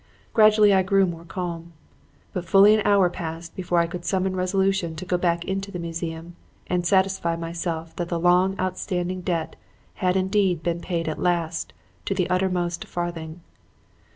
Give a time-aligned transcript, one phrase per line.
[0.33, 1.73] Gradually I grew more calm.
[2.33, 5.77] But fully an hour passed before I could summon resolution to go back into the
[5.77, 6.35] museum
[6.65, 9.57] and satisfy myself that the long outstanding debt
[10.01, 11.71] had indeed been paid at last
[12.05, 13.41] to the uttermost farthing.